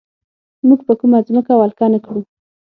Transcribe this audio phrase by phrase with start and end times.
[0.67, 2.21] موږ به کومه ځمکه ولکه نه کړو.